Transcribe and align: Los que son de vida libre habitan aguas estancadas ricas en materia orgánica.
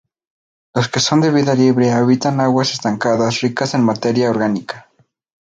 Los 0.73 0.87
que 0.89 0.99
son 0.99 1.21
de 1.21 1.29
vida 1.29 1.53
libre 1.53 1.91
habitan 1.91 2.39
aguas 2.41 2.73
estancadas 2.73 3.41
ricas 3.41 3.75
en 3.75 3.83
materia 3.83 4.31
orgánica. 4.31 4.89